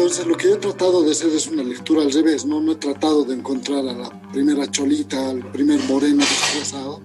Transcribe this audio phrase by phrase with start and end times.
[0.00, 2.58] Entonces lo que yo he tratado de hacer es una lectura al revés, ¿no?
[2.62, 7.02] No he tratado de encontrar a la primera cholita, al primer moreno desplazado,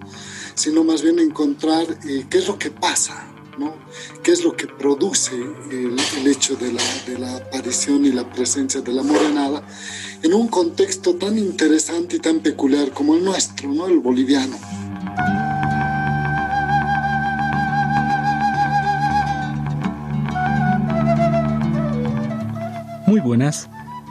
[0.54, 3.74] sino más bien encontrar eh, qué es lo que pasa, ¿no?
[4.22, 8.32] ¿Qué es lo que produce el, el hecho de la, de la, aparición y la
[8.32, 9.62] presencia de la morenada
[10.22, 13.88] en un contexto tan interesante y tan peculiar como el nuestro, ¿no?
[13.88, 14.58] El boliviano.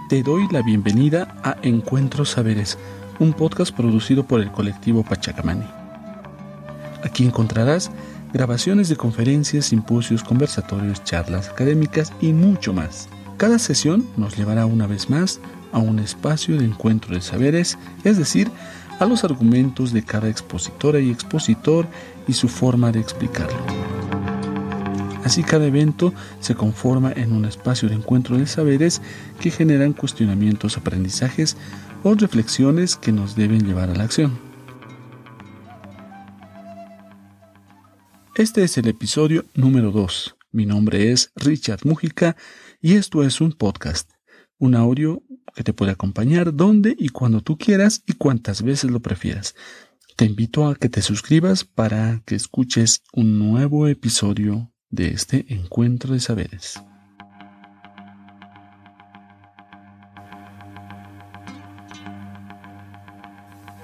[0.08, 2.78] Te doy la bienvenida a Encuentros Saberes,
[3.18, 5.66] un podcast producido por el colectivo Pachacamani.
[7.04, 7.90] Aquí encontrarás
[8.34, 13.10] grabaciones de conferencias, simposios, conversatorios, charlas académicas y mucho más.
[13.38, 15.40] Cada sesión nos llevará una vez más
[15.72, 18.52] a un espacio de encuentro de saberes, es decir,
[19.00, 21.88] a los argumentos de cada expositora y expositor
[22.28, 23.95] y su forma de explicarlo.
[25.26, 29.02] Así cada evento se conforma en un espacio de encuentro de saberes
[29.40, 31.58] que generan cuestionamientos, aprendizajes
[32.04, 34.38] o reflexiones que nos deben llevar a la acción.
[38.36, 40.36] Este es el episodio número 2.
[40.52, 42.38] Mi nombre es Richard Mujica
[42.80, 44.12] y esto es un podcast,
[44.60, 45.24] un audio
[45.56, 49.56] que te puede acompañar donde y cuando tú quieras y cuantas veces lo prefieras.
[50.18, 56.14] Te invito a que te suscribas para que escuches un nuevo episodio de este encuentro
[56.14, 56.82] de saberes.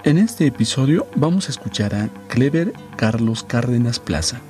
[0.03, 4.41] En este episodio vamos a escuchar a Clever Carlos Cárdenas Plaza.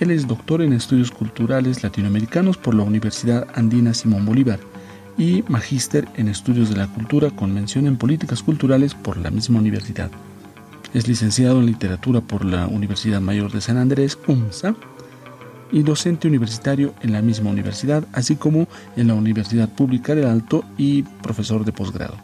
[0.00, 4.58] Él es doctor en estudios culturales latinoamericanos por la Universidad Andina Simón Bolívar
[5.16, 9.58] y magíster en estudios de la cultura con mención en políticas culturales por la misma
[9.58, 10.10] universidad.
[10.94, 14.74] Es licenciado en literatura por la Universidad Mayor de San Andrés, UMSA,
[15.70, 20.64] y docente universitario en la misma universidad, así como en la Universidad Pública del Alto
[20.76, 22.16] y profesor de posgrado.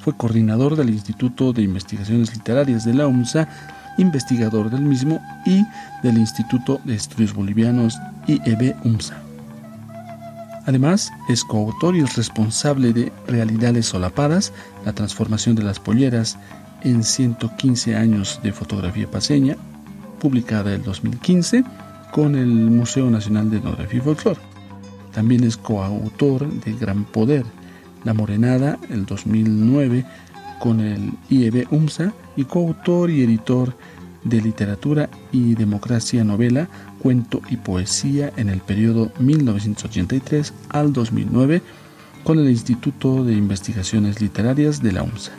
[0.00, 3.48] Fue coordinador del Instituto de Investigaciones Literarias de la UMSA,
[3.98, 5.64] investigador del mismo y
[6.02, 9.22] del Instituto de Estudios Bolivianos IEB UMSA.
[10.66, 14.52] Además, es coautor y el responsable de Realidades Solapadas,
[14.84, 16.38] la transformación de las polleras
[16.82, 19.56] en 115 años de fotografía paseña,
[20.20, 21.64] publicada en 2015,
[22.12, 24.38] con el Museo Nacional de Etnografía y Folklore.
[25.12, 27.44] También es coautor de Gran Poder,
[28.04, 30.04] La Morenada, el 2009,
[30.60, 33.74] con el IEB UMSA, y coautor y editor
[34.24, 36.68] de Literatura y Democracia Novela,
[37.00, 41.62] Cuento y Poesía en el periodo 1983 al 2009,
[42.24, 45.32] con el Instituto de Investigaciones Literarias de la UMSA.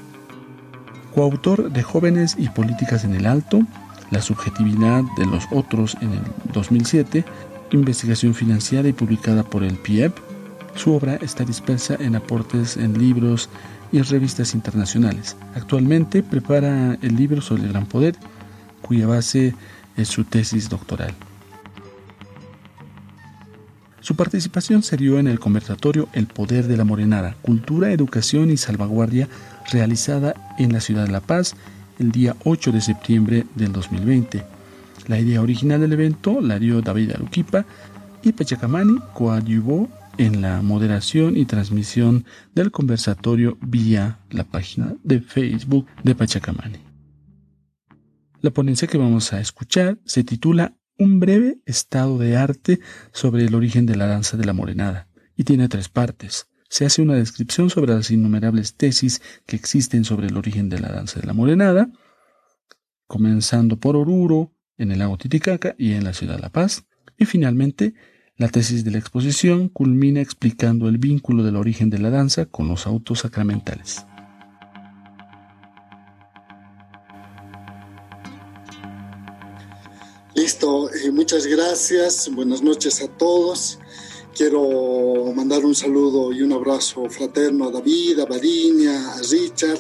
[1.14, 3.62] Coautor de Jóvenes y Políticas en el Alto,
[4.14, 6.22] la subjetividad de los otros en el
[6.54, 7.26] 2007,
[7.72, 10.16] investigación financiada y publicada por el PIEP.
[10.76, 13.50] Su obra está dispersa en aportes en libros
[13.92, 15.36] y revistas internacionales.
[15.56, 18.16] Actualmente prepara el libro sobre el gran poder,
[18.82, 19.56] cuya base
[19.98, 21.14] es su tesis doctoral.
[24.00, 28.58] Su participación se dio en el conversatorio El Poder de la Morenada, Cultura, Educación y
[28.58, 29.30] Salvaguardia,
[29.72, 31.56] realizada en la ciudad de La Paz
[32.00, 34.44] el día 8 de septiembre del 2020.
[35.08, 37.66] La idea original del evento la dio David Aruquipa
[38.22, 45.88] y Pachacamani coadyuvó en la moderación y transmisión del conversatorio vía la página de Facebook
[46.04, 46.80] de Pachacamani.
[48.42, 52.80] La ponencia que vamos a escuchar se titula Un breve estado de arte
[53.12, 57.04] sobre el origen de la danza de la morenada y tiene tres partes se hace
[57.04, 61.28] una descripción sobre las innumerables tesis que existen sobre el origen de la danza de
[61.28, 61.92] la morenada,
[63.06, 66.86] comenzando por Oruro, en el lago Titicaca y en la ciudad de La Paz,
[67.16, 67.94] y finalmente
[68.38, 72.68] la tesis de la exposición culmina explicando el vínculo del origen de la danza con
[72.68, 74.08] los autos sacramentales.
[80.34, 83.78] Listo, eh, muchas gracias, buenas noches a todos.
[84.36, 89.80] Quiero mandar un saludo y un abrazo fraterno a David, a Bariña, a Richard,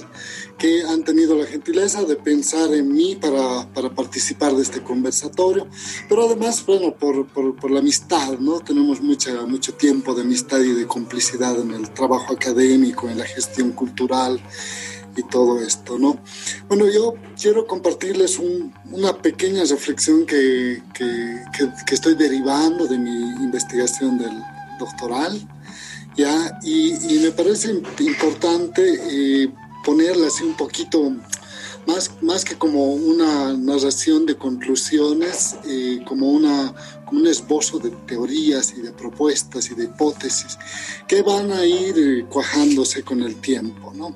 [0.60, 5.68] que han tenido la gentileza de pensar en mí para, para participar de este conversatorio,
[6.08, 8.60] pero además, bueno, por, por, por, la amistad, ¿no?
[8.60, 13.26] Tenemos mucha, mucho tiempo de amistad y de complicidad en el trabajo académico, en la
[13.26, 14.40] gestión cultural
[15.16, 16.20] y todo esto, ¿no?
[16.68, 18.40] Bueno, yo quiero compartirles
[18.92, 21.40] una pequeña reflexión que, que,
[21.86, 24.34] que, estoy derivando de mi investigación del
[24.80, 25.40] doctoral,
[26.16, 26.60] ¿ya?
[26.64, 29.52] Y, y me parece importante eh,
[29.84, 31.14] ponerla así un poquito
[31.88, 36.74] más, más que como una narración de conclusiones, eh, como, una,
[37.06, 40.58] como un esbozo de teorías y de propuestas y de hipótesis
[41.08, 43.94] que van a ir eh, cuajándose con el tiempo.
[43.94, 44.16] ¿no?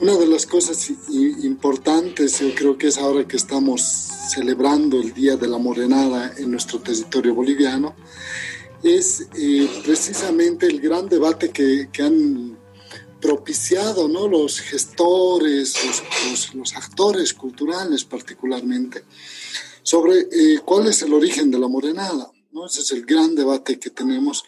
[0.00, 5.36] Una de las cosas importantes, yo creo que es ahora que estamos celebrando el Día
[5.36, 7.94] de la Morenada en nuestro territorio boliviano,
[8.82, 12.57] es eh, precisamente el gran debate que, que han
[13.20, 14.28] propiciado ¿no?
[14.28, 15.74] los gestores,
[16.54, 19.04] los, actores culturales particularmente,
[19.82, 22.30] sobre eh, cuál es el origen de la morenada.
[22.52, 22.66] ¿no?
[22.66, 24.44] Ese es el gran debate que tenemos.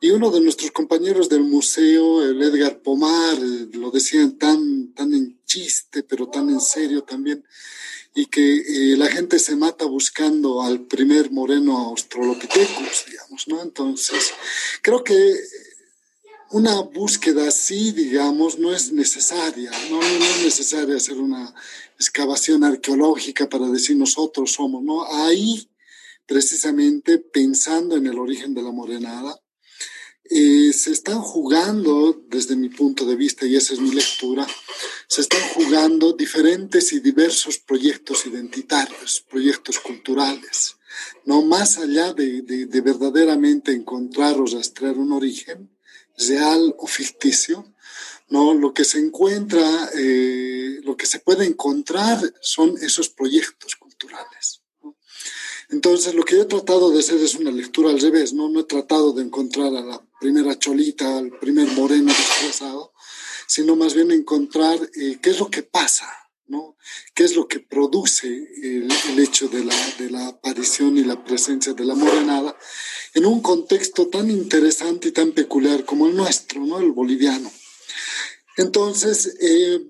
[0.00, 5.14] Y uno de nuestros compañeros del museo, el Edgar Pomar, eh, lo decían tan, tan
[5.14, 7.44] en chiste, pero tan en serio también,
[8.14, 13.62] y que eh, la gente se mata buscando al primer moreno Australopithecus, digamos, ¿no?
[13.62, 14.32] Entonces,
[14.82, 15.34] creo que
[16.54, 20.00] una búsqueda así, digamos, no es necesaria, ¿no?
[20.00, 21.52] es necesaria hacer una
[21.96, 25.04] excavación arqueológica para decir nosotros somos, ¿no?
[25.04, 25.68] Ahí,
[26.26, 29.36] precisamente, pensando en el origen de la morenada,
[30.30, 34.46] eh, se están jugando, desde mi punto de vista, y esa es mi lectura,
[35.08, 40.76] se están jugando diferentes y diversos proyectos identitarios, proyectos culturales,
[41.24, 45.73] no más allá de, de verdaderamente encontrar o rastrear un origen,
[46.16, 47.72] real o ficticio,
[48.28, 48.54] ¿no?
[48.54, 54.60] Lo que se encuentra, eh, lo que se puede encontrar son esos proyectos culturales.
[55.70, 58.48] Entonces, lo que yo he tratado de hacer es una lectura al revés, ¿no?
[58.48, 62.92] No he tratado de encontrar a la primera cholita, al primer moreno desplazado,
[63.46, 66.06] sino más bien encontrar eh, qué es lo que pasa,
[66.46, 66.76] ¿no?
[67.14, 71.72] ¿Qué es lo que produce el, hecho de la, de la, aparición y la presencia
[71.72, 72.56] de la morenada
[73.14, 76.78] en un contexto tan interesante y tan peculiar como el nuestro, ¿no?
[76.80, 77.50] El boliviano.
[78.56, 79.80] Entonces, eh,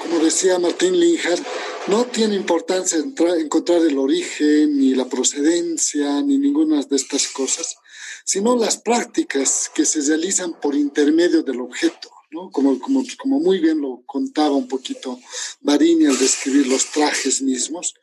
[0.00, 1.42] como decía Martín Linhart,
[1.88, 7.76] no tiene importancia encontrar el origen, ni la procedencia, ni ninguna de estas cosas,
[8.24, 12.10] sino las prácticas que se realizan por intermedio del objeto.
[12.30, 12.50] ¿No?
[12.50, 15.18] Como, como, como, muy bien lo contaba un poquito
[15.60, 17.94] Barini al describir los trajes mismos,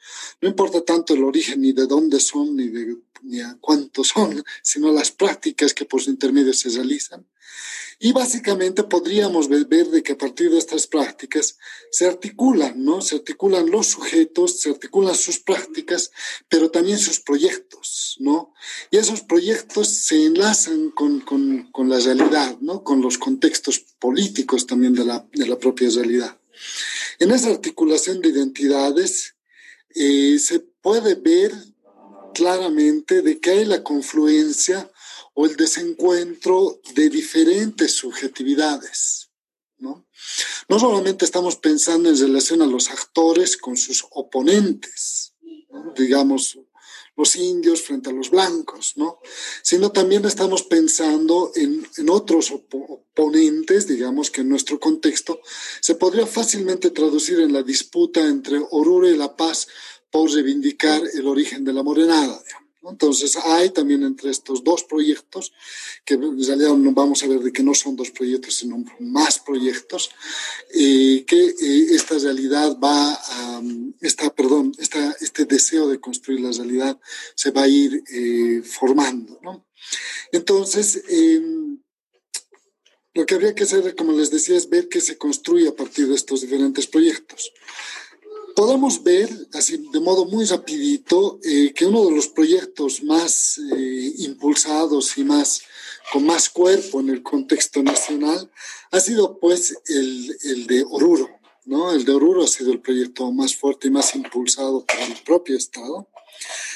[0.42, 4.44] no importa tanto el origen ni de dónde son ni, de, ni a cuántos son,
[4.63, 7.25] sino las prácticas que por su intermedio se realizan.
[8.00, 11.58] Y básicamente podríamos ver de que a partir de estas prácticas
[11.92, 13.02] se articulan, ¿no?
[13.02, 16.12] Se articulan los sujetos, se articulan sus prácticas,
[16.50, 18.54] pero también sus proyectos, ¿no?
[18.92, 22.84] Y esos proyectos se enlazan con, con, con la realidad, ¿no?
[22.84, 26.40] Con los contextos políticos también de la, de la propia realidad.
[27.20, 29.36] En esa articulación de identidades
[29.94, 31.54] eh, se puede ver
[32.34, 34.92] claramente de que hay la confluencia
[35.36, 39.30] o el desencuentro de diferentes subjetividades.
[39.78, 40.08] ¿no?
[40.68, 45.34] no solamente estamos pensando en relación a los actores con sus oponentes,
[45.96, 46.58] digamos,
[47.18, 49.20] los indios frente a los blancos, ¿no?
[49.62, 55.40] Sino también estamos pensando en, en otros oponentes, digamos, que en nuestro contexto
[55.80, 59.68] se podría fácilmente traducir en la disputa entre Oruro y La Paz
[60.12, 62.65] por reivindicar el origen de la morenada, digamos.
[62.90, 65.54] Entonces hay también entre estos dos proyectos,
[66.04, 70.12] que en realidad vamos a ver de que no son dos proyectos, sino más proyectos,
[70.74, 73.62] eh, que eh, esta realidad va a,
[74.01, 77.00] esta, perdón, esta, este deseo de construir la realidad
[77.36, 79.39] se va a ir eh, formando.
[79.42, 79.65] ¿no?
[80.32, 81.80] Entonces, em,
[83.13, 86.08] lo que habría que hacer, como les decía, es ver qué se construye a partir
[86.08, 87.51] de estos diferentes proyectos
[88.56, 94.14] podemos ver, así de modo muy rapidito, eh, que uno de los proyectos más eh,
[94.20, 95.62] impulsados y más
[96.12, 98.50] con más cuerpo en el contexto nacional
[98.92, 101.30] ha sido pues el, el, de Oruro,
[101.66, 101.92] ¿no?
[101.92, 105.58] El de Oruro ha sido el proyecto más fuerte y más impulsado por el propio
[105.58, 106.08] Estado.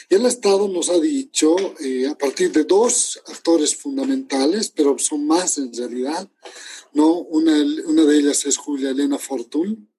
[0.09, 5.27] Y el Estado nos ha dicho, eh, a partir de dos actores fundamentales, pero son
[5.27, 6.27] más en realidad,
[6.93, 7.19] ¿no?
[7.19, 7.53] Una,
[7.85, 9.89] una de ellas es Julia Elena Fortún,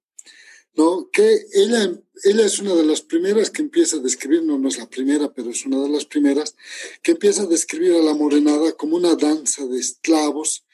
[0.74, 1.10] ¿no?
[1.10, 1.92] Que ella,
[2.24, 5.32] ella es una de las primeras que empieza a describir, no, no es la primera,
[5.32, 6.54] pero es una de las primeras,
[7.02, 10.64] que empieza a describir a la morenada como una danza de esclavos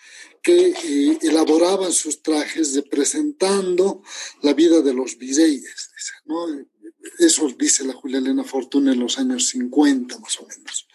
[0.42, 4.02] que eh, elaboraban sus trajes representando
[4.42, 5.90] la vida de los vireyes,
[6.24, 6.46] ¿no?
[7.18, 10.86] Eso dice la Julia Elena Fortuna en los años 50 más o menos.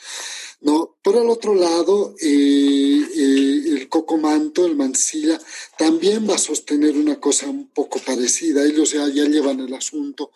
[0.62, 0.96] ¿No?
[1.04, 2.28] Por el otro lado, eh,
[3.16, 5.40] eh, el cocomanto, el mansilla,
[5.78, 8.64] también va a sostener una cosa un poco parecida.
[8.64, 10.32] Ellos ya, llevan el asunto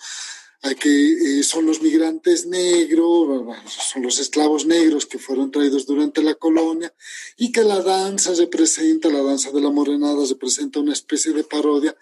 [0.74, 6.34] que eh, son los migrantes negros, son los esclavos negros que fueron traídos durante la
[6.34, 6.92] colonia
[7.38, 11.96] y que la danza representa, la danza de la morenada representa una especie de parodia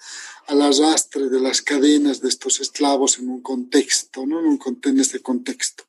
[0.48, 4.40] al arrastre de las cadenas de estos esclavos en un contexto, ¿no?
[4.40, 5.84] en, un, en este contexto.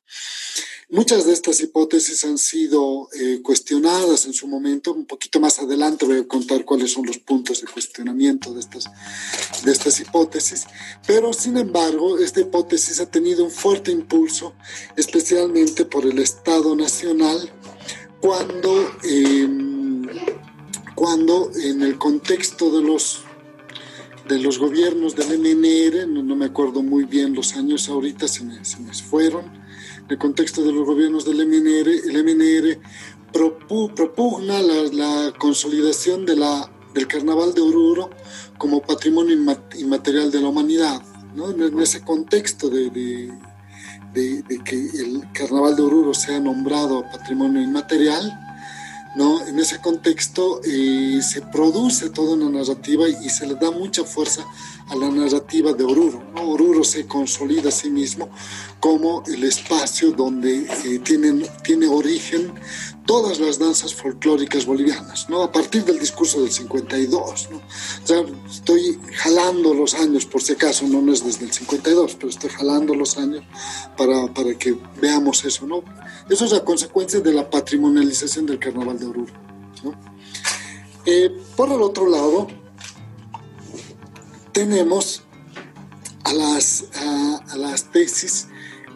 [0.89, 4.93] Muchas de estas hipótesis han sido eh, cuestionadas en su momento.
[4.93, 8.85] Un poquito más adelante voy a contar cuáles son los puntos de cuestionamiento de estas,
[9.63, 10.65] de estas hipótesis.
[11.07, 14.53] Pero, sin embargo, esta hipótesis ha tenido un fuerte impulso,
[14.95, 17.51] especialmente por el Estado Nacional,
[18.21, 20.07] cuando, em,
[20.93, 23.21] cuando en el contexto de los
[24.27, 28.65] de los gobiernos del MNR, no, me acuerdo muy bien los años ahorita, se me,
[28.65, 29.64] se me fueron,
[30.09, 32.79] el contexto de los gobiernos del MNR, el MNR
[33.95, 38.09] propugna la, consolidación la, del Carnaval de Oruro
[38.57, 39.35] como patrimonio
[39.77, 41.01] inmaterial de la humanidad.
[41.35, 41.51] ¿no?
[41.51, 48.44] En ese contexto de, de, que el Carnaval de Oruro sea nombrado patrimonio inmaterial,
[49.15, 49.45] ¿no?
[49.45, 54.45] En ese contexto eh, se produce toda una narrativa y se le da mucha fuerza
[54.87, 56.23] a la narrativa de Oruro.
[56.35, 58.29] Oruro se consolida a sí mismo
[58.79, 62.53] como el espacio donde eh, tienen, tiene origen
[63.05, 65.43] todas las danzas folclóricas bolivianas, ¿no?
[65.43, 67.49] a partir del discurso del 52.
[67.51, 67.61] ¿no?
[68.49, 72.95] estoy jalando los años, por si acaso, no, es desde el 52, pero estoy jalando
[72.95, 73.43] los años
[73.97, 75.67] para, para que veamos eso.
[75.67, 75.83] ¿no?
[76.29, 79.33] Eso es la consecuencia de la patrimonialización del carnaval de Oruro.
[79.83, 79.93] ¿no?
[81.05, 82.47] Eh, por el otro lado,
[84.51, 85.21] tenemos
[86.23, 88.47] a las, a, las tesis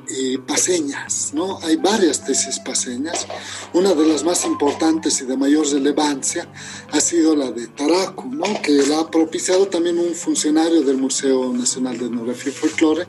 [0.09, 1.59] eh, paseñas, ¿no?
[1.61, 3.27] Hay varias tesis paseñas.
[3.73, 6.51] Una de las más importantes y de mayor relevancia
[6.91, 8.59] ha sido la de Taraco, ¿no?
[8.63, 13.07] Que la ha propiciado también un funcionario del Museo Nacional de Etnografía y Folclore,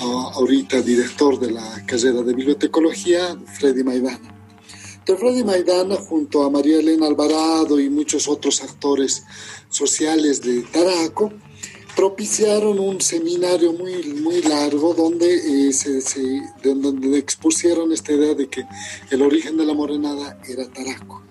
[0.00, 4.32] ahorita director de la carrera de bibliotecología, Freddy Maidana.
[5.04, 9.24] Freddy Maidana, junto a María Elena Alvarado y muchos otros actores
[9.68, 11.32] sociales de Taraco,
[11.94, 15.72] propiciaron un seminario muy, muy largo donde, eh,
[16.62, 18.64] donde expusieron esta idea de que
[19.10, 21.22] el origen de la morenada era Taraco.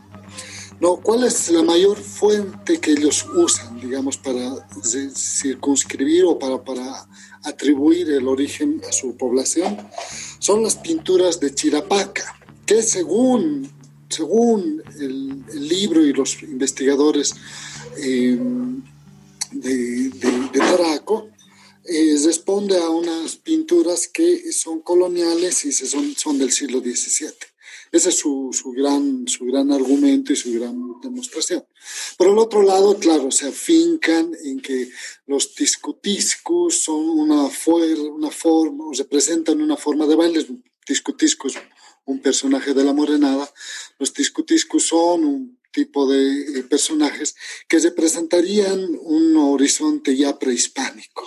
[0.82, 7.08] No, ¿Cuál es la mayor fuente que ellos usan, digamos, para circunscribir o para, para
[7.44, 9.78] atribuir el origen a su población?
[10.40, 13.70] Son las pinturas de Chirapaca, que según,
[14.10, 17.34] según el, libro y los investigadores
[17.98, 18.38] eh,
[19.52, 20.12] de,
[20.52, 21.30] Taraco,
[21.86, 27.55] eh, responde a unas pinturas que son coloniales y son, son del siglo XVII.
[27.96, 31.66] Ese es su, su, gran, su gran argumento y su gran demostración.
[32.18, 34.90] Por el otro lado, claro, se afincan en que
[35.28, 37.50] los tiscutiscus son una,
[38.14, 40.46] una forma, o representan una forma de baile.
[40.86, 41.54] Tiscutiscus,
[42.04, 43.50] un personaje de la morenada.
[43.98, 47.38] Los tiscutiscus son un tipo de eh, personajes
[47.70, 51.24] que representarían un horizonte ya prehispánico,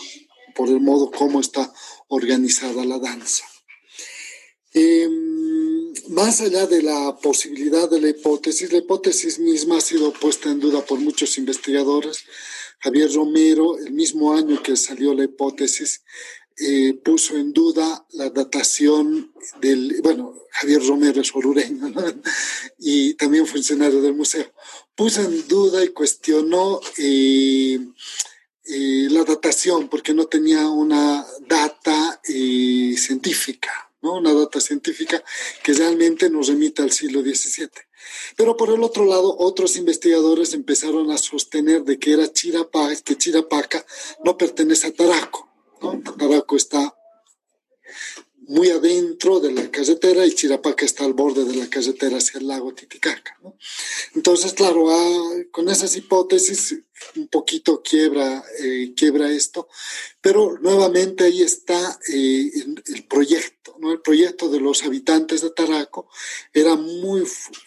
[0.55, 1.73] por el modo como está
[2.09, 3.47] organizada la danza.
[4.75, 5.28] Em,
[6.09, 10.61] más allá de la posibilidad de la hipótesis, la hipótesis misma ha sido puesta en
[10.61, 12.25] duda por muchos investigadores.
[12.81, 16.03] Javier Romero, el mismo año que salió la hipótesis,
[16.61, 21.93] eh, puso en duda la datación del, bueno, Javier Romero es orureño
[22.79, 24.53] y también funcionario del museo,
[24.97, 27.79] puso en duda y cuestionó eh,
[28.65, 35.23] eh, la datación porque no tenía una data científica, una data científica
[35.63, 37.69] que realmente nos remita al siglo XVII.
[38.37, 43.17] Pero por el otro lado, otros investigadores empezaron a sostener de que era Chirapaca, que
[43.17, 43.85] Chirapaca
[44.25, 45.49] no pertenece a Taraco,
[46.19, 46.95] Taraco está
[48.49, 52.49] muy adentro de la carretera y Chirapaca está al borde de la carretera hacia el
[52.49, 53.39] lago Titicaca.
[54.15, 56.77] Entonces, claro, ah, con esas hipótesis
[57.17, 59.69] un poquito quiebra, eh, quiebra esto,
[60.21, 62.51] pero nuevamente ahí está eh,
[62.87, 63.93] el, proyecto, ¿no?
[63.93, 66.09] El proyecto de los habitantes de Taraco
[66.53, 67.27] era muy,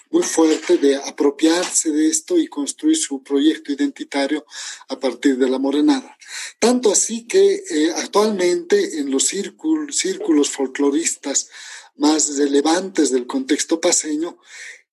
[0.09, 4.45] muy fuerte de apropiarse de esto y construir su proyecto identitario
[4.89, 6.17] a partir de la morenada.
[6.59, 11.49] Tanto así que eh, actualmente en los círculos, círculos folcloristas
[11.97, 14.37] más relevantes del contexto paseño,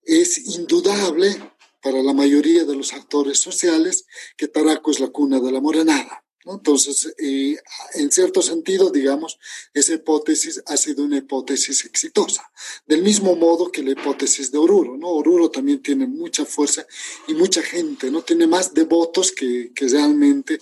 [0.05, 1.39] es indudable
[1.83, 4.07] para la mayoría de los actores sociales
[4.37, 6.25] que Taraco es la cuna de la morenada.
[6.45, 7.59] Entonces, eh,
[7.95, 9.39] en cierto sentido, digamos,
[9.75, 12.51] esa hipótesis ha sido una hipótesis exitosa,
[12.87, 14.97] del mismo modo que la hipótesis de Oruro.
[14.97, 15.09] ¿no?
[15.09, 16.87] Oruro también tiene mucha fuerza
[17.27, 18.23] y mucha gente, ¿no?
[18.23, 20.59] tiene más devotos que, que realmente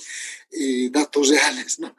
[0.50, 1.78] eh, datos reales.
[1.78, 1.94] ¿no?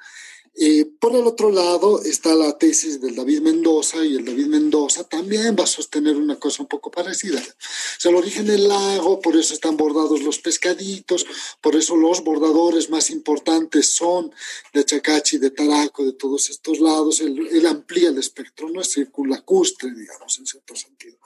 [0.60, 5.04] Eh, por el otro lado está la tesis del David Mendoza y el David Mendoza
[5.04, 7.40] también va a sostener una cosa un poco parecida.
[7.40, 11.28] O sea, el origen del lago, por eso están bordados los pescaditos,
[11.62, 14.32] por eso los bordadores más importantes son
[14.74, 17.22] de Chacachi, de Taraco, de todos estos lados.
[17.22, 21.18] Él, amplía el espectro, no es circulacustre, digamos, en cierto sentido.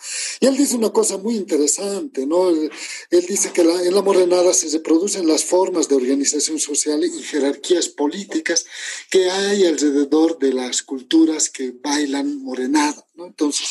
[0.41, 2.49] Y él dice una cosa muy interesante, ¿no?
[2.49, 2.69] Él,
[3.09, 8.65] dice que en la morenada se reproducen las formas de organización social y jerarquías políticas
[9.09, 13.05] que hay alrededor de las culturas que bailan morenada.
[13.17, 13.69] Entonces,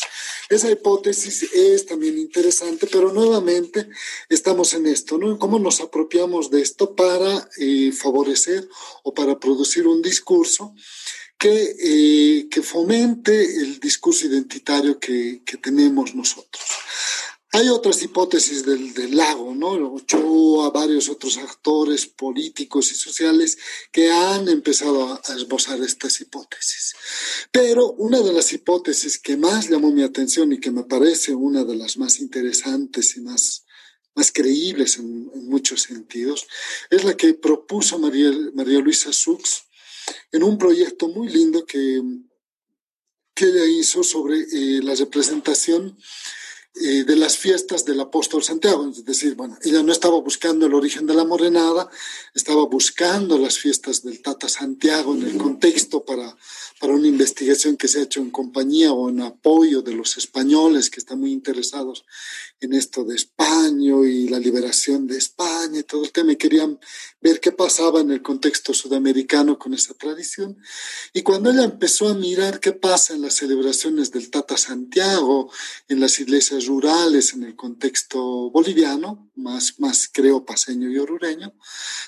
[0.48, 3.88] esa hipótesis es también interesante, pero nuevamente
[4.28, 5.38] estamos en esto, ¿no?
[5.38, 8.68] ¿Cómo nos apropiamos de esto para eh, favorecer
[9.02, 10.74] o para producir un discurso
[11.38, 16.64] que, eh, que fomente el discurso identitario que tenemos nosotros?
[17.52, 19.70] Hay otras hipótesis del, del, lago, ¿no?
[19.92, 23.58] Ochoa, varios otros actores políticos y sociales
[23.90, 26.94] que han empezado a, esbozar estas hipótesis.
[27.50, 31.64] Pero una de las hipótesis que más llamó mi atención y que me parece una
[31.64, 33.64] de las más interesantes y más,
[34.14, 36.46] más creíbles en, muchos sentidos
[36.88, 39.64] es la que propuso María, María Luisa Sux
[40.30, 42.00] en un proyecto muy lindo que,
[43.34, 45.98] que ella hizo sobre eh, la representación
[46.76, 48.88] eh, de las fiestas del apóstol Santiago.
[48.88, 51.90] Es decir, bueno, ella no estaba buscando el origen de la morenada,
[52.32, 56.36] estaba buscando las fiestas del Tata Santiago en el contexto para,
[56.78, 60.90] para una investigación que se ha hecho en compañía o en apoyo de los españoles
[60.90, 62.04] que están muy interesados
[62.60, 66.78] en esto de España y la liberación de España y todo el tema, y querían
[67.20, 70.58] ver qué pasaba en el contexto sudamericano con esa tradición.
[71.12, 75.50] Y cuando ella empezó a mirar qué pasa en las celebraciones del Tata Santiago,
[75.88, 81.54] en las iglesias rurales, en el contexto boliviano, más, más creo paseño y orureño,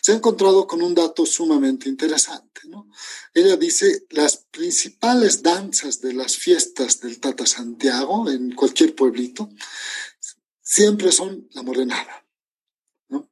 [0.00, 2.60] se ha encontrado con un dato sumamente interesante.
[2.68, 2.90] ¿no?
[3.34, 9.48] Ella dice, las principales danzas de las fiestas del Tata Santiago, en cualquier pueblito,
[10.72, 12.26] siempre son la morenada.
[13.10, 13.30] ¿no?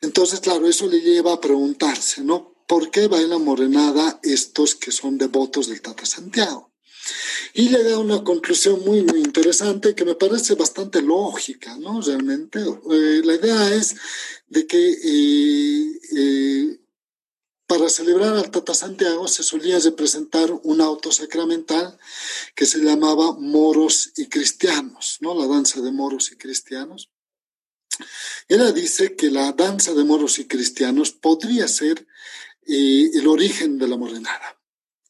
[0.00, 2.64] Entonces, claro, eso le lleva a preguntarse, ¿no?
[2.68, 6.72] ¿Por qué baila morenada estos que son devotos del Tata Santiago?
[7.54, 12.00] Y llega a una conclusión muy, muy interesante que me parece bastante lógica, ¿no?
[12.00, 13.96] Realmente, eh, la idea es
[14.46, 16.80] de que eh, eh,
[17.66, 21.98] para celebrar al Tata Santiago se solía representar un auto sacramental
[22.54, 25.34] que se llamaba moros y cristianos, ¿no?
[25.34, 27.10] La danza de moros y cristianos.
[28.48, 32.06] Ella dice que la danza de moros y cristianos podría ser
[32.66, 34.60] eh, el origen de la morenada,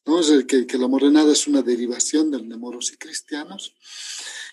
[0.05, 0.19] ¿no?
[0.19, 3.75] Es que, que la morenada es una derivación del de moros y cristianos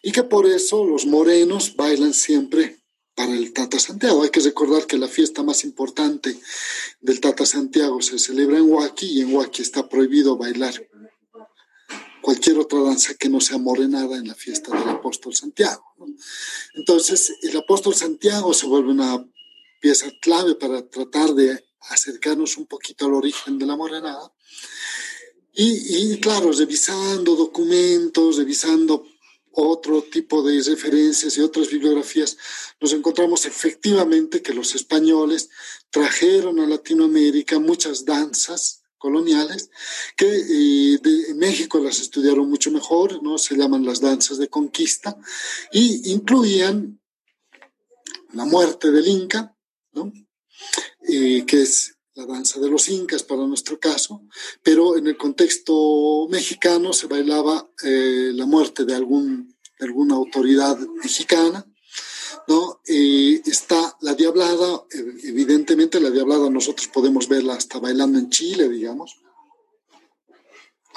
[0.03, 2.84] y que por eso los morenos bailan siempre
[3.15, 4.23] para el Tata Santiago.
[4.23, 6.37] Hay que recordar que la fiesta más importante
[7.01, 10.75] del Tata Santiago se celebra en Huaki y en Huaki está prohibido bailar
[12.25, 15.85] cualquier otra danza que no sea morenada en la fiesta del apóstol Santiago.
[16.75, 19.23] Entonces, el apóstol Santiago se vuelve una
[19.79, 24.33] pieza clave para tratar de acercarnos un poquito al origen de la morenada.
[25.53, 29.07] Y, y claro, revisando documentos, revisando
[29.57, 32.37] otro tipo de referencias y otras bibliografías,
[32.81, 35.51] nos encontramos efectivamente que los españoles
[35.91, 39.71] trajeron a Latinoamérica muchas danzas coloniales
[40.17, 43.37] que eh, en México las estudiaron mucho mejor, ¿no?
[43.37, 45.17] Se llaman las danzas de conquista
[45.73, 47.01] y incluían
[48.33, 49.55] la muerte del Inca,
[49.93, 50.11] ¿no?
[51.07, 54.23] Eh, que es la danza de los incas para nuestro caso,
[54.63, 61.67] pero en el contexto mexicano se bailaba eh, la muerte de, algún, alguna autoridad mexicana,
[62.47, 62.81] ¿no?
[62.85, 64.85] está la diablada,
[65.25, 69.17] evidentemente la diablada nosotros podemos verla hasta bailando en Chile, digamos,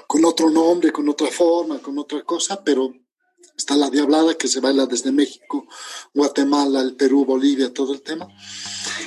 [0.05, 2.93] con otro nombre, con otra forma, con otra cosa, pero
[3.55, 5.65] está la diablada que se baila desde México,
[6.13, 8.27] Guatemala, el Perú, Bolivia, todo el tema,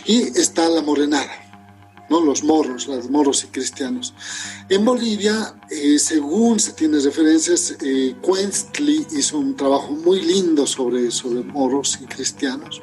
[0.06, 1.49] y está la morenada
[2.10, 2.20] ¿no?
[2.20, 4.12] los moros, los moros y cristianos.
[4.68, 8.16] En Bolivia, eh, según se tiene referencias, eh,
[9.12, 12.82] hizo un trabajo muy lindo sobre, sobre moros y cristianos.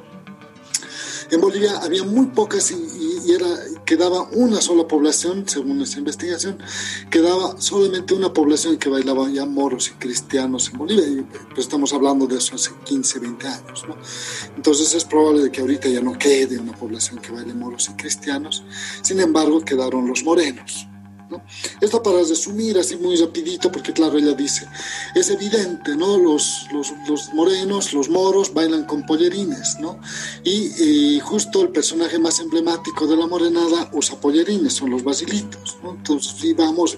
[1.29, 3.47] En Bolivia había muy pocas y, era,
[3.85, 6.57] quedaba una sola población, según esa investigación,
[7.09, 11.25] quedaba solamente una población que bailaba ya moros y cristianos en Bolivia.
[11.49, 13.85] Pues estamos hablando de hace 15, 20 años.
[14.55, 18.63] Entonces es probable que ahorita ya no quede una población que baile moros y cristianos.
[19.01, 20.87] Sin embargo, quedaron los morenos.
[21.81, 24.67] Esto para resumir así muy rapidito, porque claro, ella dice,
[25.15, 26.17] es evidente, ¿no?
[26.17, 29.99] Los, los, los morenos, los moros bailan con pollerines, ¿no?
[30.43, 35.91] Y justo el personaje más emblemático de la morenada usa pollerines, son los basilitos, ¿no?
[35.91, 36.97] Entonces, si vamos,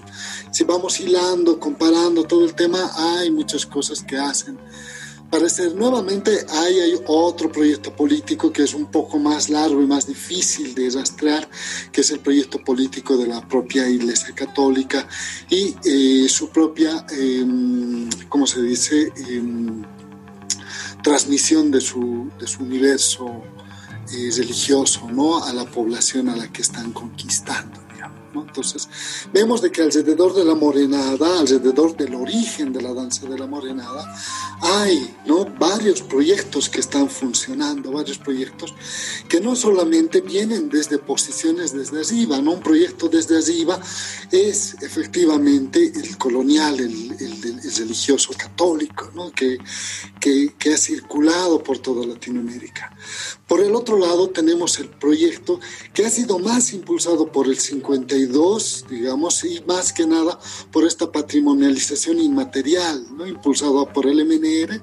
[0.50, 4.58] si vamos hilando, comparando todo el tema, hay muchas cosas que hacen
[5.30, 5.74] parecer.
[5.74, 10.90] Nuevamente hay, otro proyecto político que es un poco más largo y más difícil de
[10.90, 11.48] rastrear,
[11.92, 15.08] que es el proyecto político de la propia Iglesia Católica
[15.48, 19.82] y eh, su propia, em, ¿cómo se dice?, em,
[21.02, 23.42] transmisión de su, de su universo
[24.12, 25.42] eh, religioso ¿no?
[25.42, 27.89] a la población a la que están conquistando.
[28.34, 28.88] Entonces,
[29.32, 33.46] vemos de que alrededor de la morenada, alrededor del origen de la danza de la
[33.46, 34.14] morenada,
[34.60, 35.46] hay ¿no?
[35.58, 38.74] varios proyectos que están funcionando, varios proyectos
[39.28, 42.52] que no solamente vienen desde posiciones desde arriba, ¿no?
[42.52, 43.80] un proyecto desde arriba
[44.30, 47.10] es efectivamente el colonial, el,
[47.76, 49.30] religioso católico, ¿no?
[49.32, 49.58] que,
[50.20, 52.94] que, ha circulado por toda Latinoamérica.
[53.46, 55.60] Por el otro lado tenemos el proyecto
[55.92, 60.38] que ha sido más impulsado por el 52, digamos, y más que nada
[60.70, 63.26] por esta patrimonialización inmaterial, ¿no?
[63.26, 64.80] impulsado por el MNR,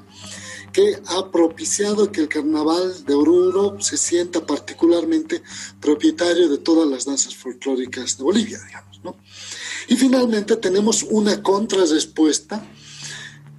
[0.74, 5.42] que ha propiciado que el carnaval de Oruro se sienta particularmente
[5.80, 8.87] propietario de todas las danzas folclóricas de Bolivia, digamos.
[9.04, 9.18] ¿No?
[9.88, 12.66] Y finalmente tenemos una contrarrespuesta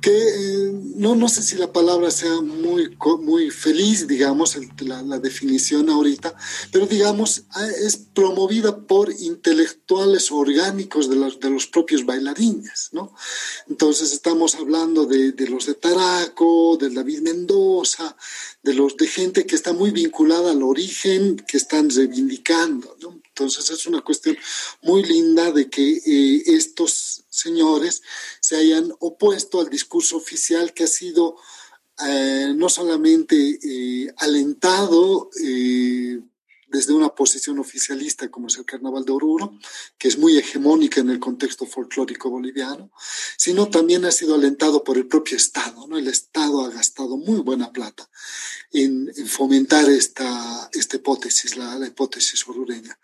[0.01, 5.91] que eh, no, no sé si la palabra sea muy, muy feliz, digamos, la, definición
[5.91, 6.35] ahorita,
[6.71, 13.13] pero digamos, ah, es promovida por intelectuales orgánicos de los, de los propios bailarines, ¿no?
[13.69, 18.17] Entonces estamos hablando de, de los de Taraco, de David Mendoza,
[18.63, 22.97] de, los, de gente que está muy vinculada al origen que están reivindicando.
[23.39, 24.37] Entonces es una cuestión
[24.83, 28.03] muy linda de que eh, estos señores
[28.41, 31.37] se hayan opuesto al discurso oficial que ha sido
[32.05, 35.31] eh, no solamente eh, alentado
[36.69, 39.59] desde una posición oficialista como es el Carnaval de Oruro,
[39.99, 42.91] que es muy hegemónica en el contexto folclórico boliviano,
[43.37, 45.87] sino también ha sido alentado por el propio Estado.
[45.87, 45.97] ¿no?
[45.97, 48.09] El Estado ha gastado muy buena plata
[48.73, 52.99] en, fomentar esta, esta hipótesis, la, hipótesis orureña.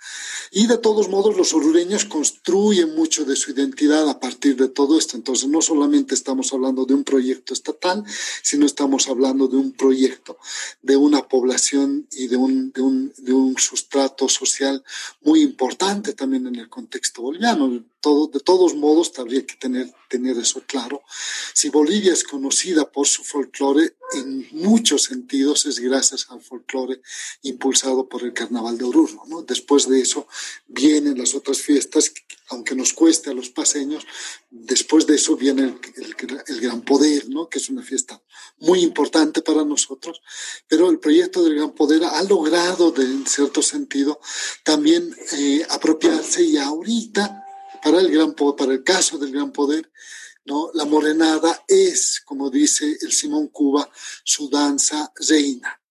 [0.51, 4.99] Y de todos modos, los orureños construyen mucho de su identidad a partir de todo
[4.99, 5.17] esto.
[5.17, 8.05] Entonces, no solamente estamos hablando de un proyecto estatal,
[8.43, 10.39] sino estamos hablando de un proyecto,
[10.83, 14.85] de una población y de un, de un, de un sustrato social
[15.23, 17.85] muy importante también en el contexto boliviano.
[18.01, 21.03] Todo, de todos modos, habría que tener, tener eso claro.
[21.55, 27.01] Si Bolivia es conocida por su folclore, en muchos sentidos es gracias al folclore
[27.43, 29.23] impulsado por el Carnaval de Oruro.
[29.27, 29.43] ¿no?
[29.43, 30.27] Después de eso
[30.67, 32.13] vienen las otras fiestas,
[32.55, 34.07] aunque nos cueste a los paseños,
[34.51, 37.49] después de eso viene el, Gran Poder, ¿no?
[37.49, 38.23] que es una fiesta
[38.59, 40.21] muy importante para nosotros,
[40.67, 44.21] pero el proyecto del Gran Poder ha logrado, en cierto sentido,
[44.65, 47.45] también eh, apropiarse y ahorita
[47.83, 49.93] para el, gran, para el caso del gran poder,
[50.47, 50.71] ¿no?
[50.73, 53.91] la morenada es, como dice el Simón Cuba,
[54.25, 55.84] su danza reina.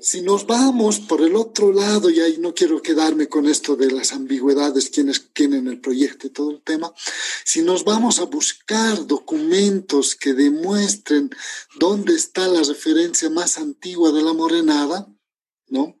[0.00, 3.90] Si nos vamos por el otro lado, y ahí no quiero quedarme con esto de
[3.90, 6.92] las ambigüedades, quienes tienen el proyecto y todo el tema,
[7.44, 11.30] si nos vamos a buscar documentos que demuestren
[11.78, 15.08] dónde está la referencia más antigua de la morenada,
[15.68, 15.98] ¿no?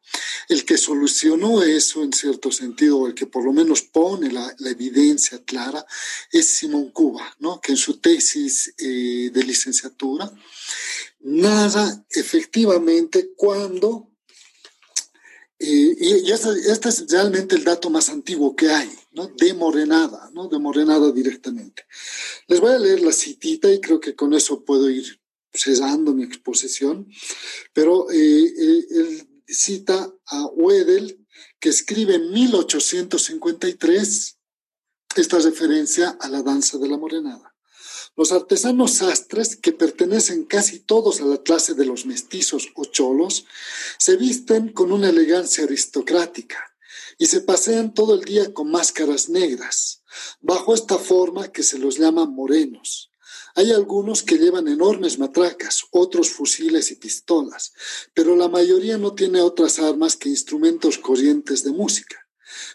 [0.48, 4.54] El que solucionó eso en cierto sentido, o el que por lo menos pone la,
[4.64, 5.84] evidencia clara,
[6.30, 7.60] es Simón Cuba, ¿no?
[7.60, 10.32] Que en su tesis eh, de licenciatura
[11.20, 14.12] narra efectivamente cuando,
[15.58, 19.28] eh, y este, este, es realmente el dato más antiguo que hay, ¿no?
[19.28, 20.48] De Morenada, ¿no?
[20.48, 21.84] De Morenada directamente.
[22.46, 25.20] Les voy a leer la citita y creo que con eso puedo ir
[25.52, 27.08] cesando mi exposición,
[27.72, 28.54] pero eh,
[28.90, 31.24] el cita a Wedel,
[31.60, 34.38] que escribe en 1853
[35.16, 37.54] esta referencia a la danza de la morenada.
[38.16, 43.44] Los artesanos sastres, que pertenecen casi todos a la clase de los mestizos o cholos,
[43.98, 46.58] se visten con una elegancia aristocrática
[47.18, 50.02] y se pasean todo el día con máscaras negras,
[50.40, 53.10] bajo esta forma que se los llama morenos.
[53.56, 57.72] Hay algunos que llevan enormes matracas, otros fusiles y pistolas,
[58.12, 62.28] pero la mayoría no tiene otras armas que instrumentos corrientes de música.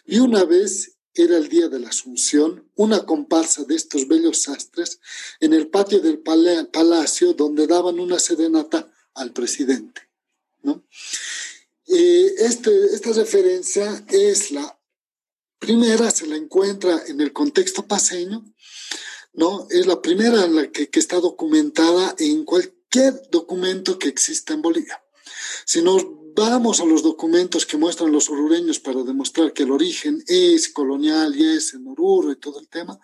[0.04, 4.98] Y una vez era el día de la Asunción, una comparsa de estos bellos sastres
[5.38, 10.02] en el patio del palacio donde daban una serenata al presidente.
[10.62, 10.84] ¿no?
[11.86, 14.78] Eh, este, esta referencia es la
[15.62, 18.44] primera se la encuentra en el contexto paseño,
[19.32, 19.66] ¿no?
[19.70, 25.02] Es la primera la que, que está documentada en cualquier documento que exista en Bolivia.
[25.64, 30.22] Si nos vamos a los documentos que muestran los orureños para demostrar que el origen
[30.26, 32.98] es colonial y es en Oruro y todo el tema,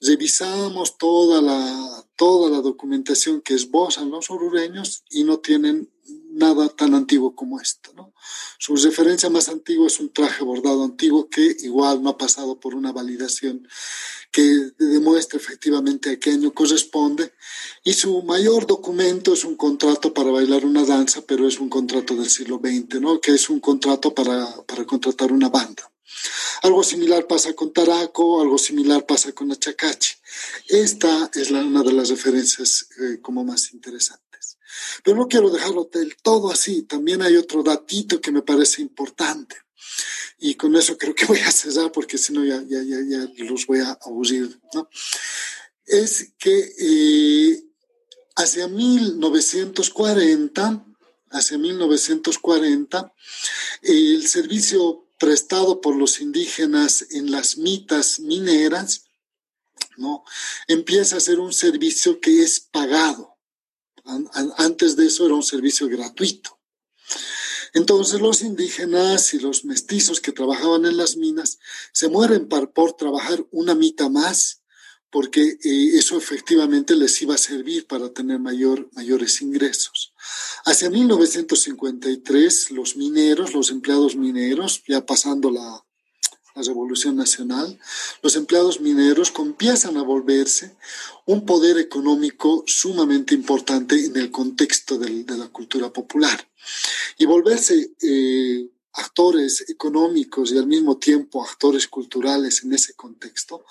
[0.00, 5.90] revisamos toda la, toda la documentación que esbozan los orureños y no tienen
[6.34, 8.12] nada tan antiguo como esto.
[8.58, 12.74] Su referencia más antigua es un traje bordado antiguo que igual no ha pasado por
[12.74, 13.66] una validación
[14.30, 14.42] que
[14.78, 17.32] demuestre efectivamente a qué año corresponde.
[17.84, 22.16] Y su mayor documento es un contrato para bailar una danza, pero es un contrato
[22.16, 25.90] del siglo XX, que es un contrato para, para contratar una banda.
[26.62, 30.14] Algo similar pasa con Taraco, algo similar pasa con Achacachi.
[30.68, 33.72] Esta es la, una de las referencias eh, como más
[35.02, 36.82] Pero no quiero dejarlo del todo así.
[36.82, 39.56] También hay otro datito que me parece importante.
[40.38, 43.28] Y con eso creo que voy a cesar porque si no ya, ya, ya, ya,
[43.44, 44.58] los voy a aburrir.
[44.72, 44.88] ¿no?
[45.86, 47.64] Es que eh,
[48.36, 50.86] hacia 1940,
[51.30, 53.12] hacia 1940,
[53.82, 59.06] el servicio prestado por los indígenas en las mitas mineras,
[59.96, 60.24] ¿no?
[60.66, 63.33] Empieza a ser un servicio que es pagado.
[64.56, 66.58] Antes de eso era un servicio gratuito.
[67.72, 71.58] Entonces los indígenas y los mestizos que trabajaban en las minas
[71.92, 74.62] se mueren por trabajar una mita más
[75.14, 80.12] porque eh, eso efectivamente les iba a servir para tener mayor, mayores ingresos.
[80.64, 85.84] Hacia 1953, los mineros, los empleados mineros, ya pasando la,
[86.54, 87.78] la Revolución Nacional,
[88.22, 90.76] los empleados mineros empiezan a volverse
[91.26, 96.48] un poder económico sumamente importante en el contexto de la cultura popular.
[97.18, 103.64] Y volverse eh, actores económicos y al mismo tiempo actores culturales en ese contexto,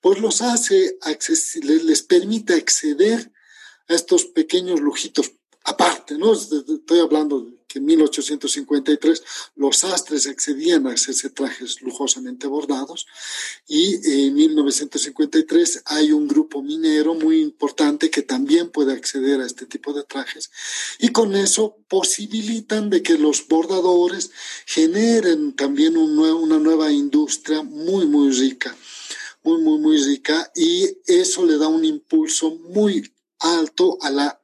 [0.00, 0.98] pues los hace,
[1.62, 3.32] les permite acceder
[3.88, 5.32] a estos pequeños lujitos
[5.68, 6.32] aparte, ¿no?
[6.32, 9.22] Estoy hablando que en 1853
[9.56, 13.06] los sastres accedían a hacerse trajes lujosamente bordados
[13.66, 19.66] y en 1953 hay un grupo minero muy importante que también puede acceder a este
[19.66, 20.50] tipo de trajes
[20.98, 24.30] y con eso posibilitan de que los bordadores
[24.64, 28.74] generen también un una nueva industria muy, muy rica,
[29.42, 34.37] muy, muy, muy rica y eso le da un impulso muy alto a la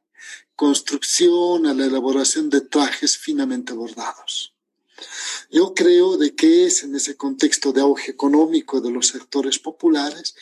[0.57, 4.55] construcción, a la elaboración de trajes finamente bordados.
[5.51, 10.35] Yo creo de que es en ese contexto de auge económico de los sectores populares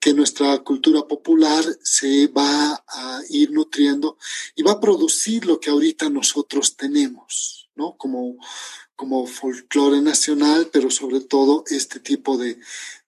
[0.00, 4.18] que nuestra cultura popular se va a ir nutriendo
[4.54, 7.96] y va a producir lo que ahorita nosotros tenemos, ¿no?
[7.96, 8.36] Como,
[8.96, 12.58] como folclore nacional, pero sobre todo este tipo de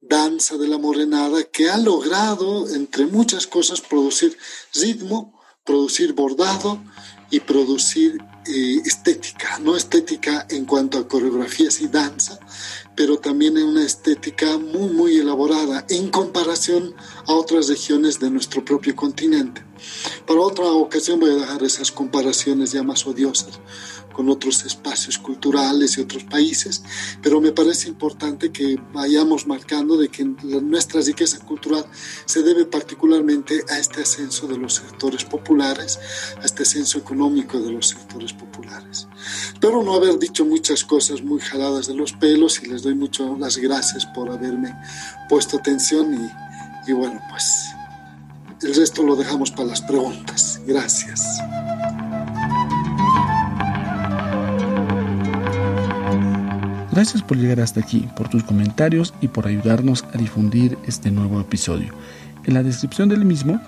[0.01, 4.37] danza de la morenada que ha logrado, entre muchas cosas, producir
[4.75, 5.36] ritmo,
[5.66, 6.81] producir bordado
[7.29, 12.38] y producir eh, estética, no estética en cuanto a coreografías y danza,
[12.94, 16.94] pero también en una estética muy, muy elaborada en comparación
[17.26, 19.64] a otras regiones de nuestro propio continente.
[20.26, 23.59] Para otra ocasión voy a dejar esas comparaciones ya más odiosas
[24.16, 26.83] con otros espacios culturales y otros países,
[27.20, 31.85] pero me parece importante que vayamos marcando de que nuestra riqueza cultural
[32.24, 36.00] se debe particularmente a este ascenso de los sectores populares,
[36.40, 39.07] a este ascenso económico de los sectores populares.
[39.61, 43.38] Pero no haber dicho muchas cosas muy jaladas de los pelos y les doy muchas
[43.38, 44.74] las gracias por haberme
[45.29, 47.66] puesto atención y, y bueno, pues
[48.62, 50.59] el resto lo dejamos para las preguntas.
[50.66, 51.20] Gracias.
[56.97, 61.39] Gracias por llegar hasta aquí, por tus comentarios y por ayudarnos a difundir este nuevo
[61.39, 61.93] episodio.
[62.45, 63.61] En la descripción del mismo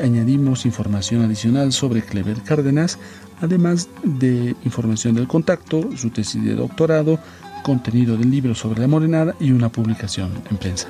[0.00, 2.98] añadimos información adicional sobre Clever Cárdenas,
[3.40, 7.20] además de información del contacto, su tesis de doctorado,
[7.62, 10.88] contenido del libro sobre la morenada y una publicación en prensa.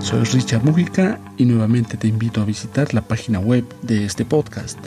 [0.00, 4.78] Soy Richard Mujica y nuevamente te invito a visitar la página web de este podcast,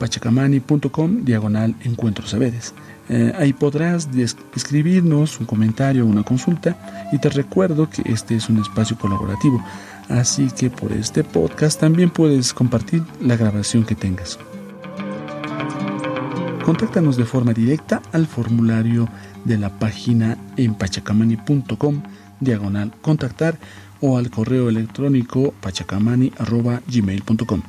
[0.00, 2.74] pachacamani.com diagonal encuentros saberes.
[3.12, 4.08] Eh, ahí podrás
[4.54, 9.60] escribirnos un comentario una consulta y te recuerdo que este es un espacio colaborativo,
[10.08, 14.38] así que por este podcast también puedes compartir la grabación que tengas.
[16.64, 19.08] Contáctanos de forma directa al formulario
[19.44, 22.02] de la página en pachacamani.com
[22.38, 23.58] diagonal contactar
[24.00, 27.62] o al correo electrónico pachacamani.gmail.com.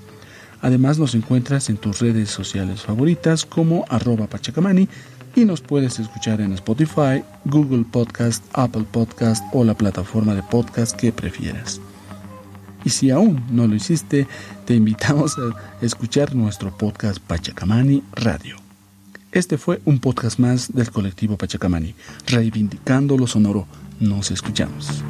[0.61, 4.87] Además nos encuentras en tus redes sociales favoritas como arroba pachacamani
[5.35, 10.95] y nos puedes escuchar en Spotify, Google Podcast, Apple Podcast o la plataforma de podcast
[10.95, 11.79] que prefieras.
[12.83, 14.27] Y si aún no lo hiciste,
[14.65, 18.57] te invitamos a escuchar nuestro podcast Pachacamani Radio.
[19.31, 21.95] Este fue un podcast más del colectivo Pachacamani,
[22.27, 23.65] reivindicando lo sonoro.
[23.99, 25.03] Nos escuchamos.